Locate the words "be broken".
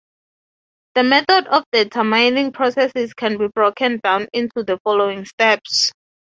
3.37-3.99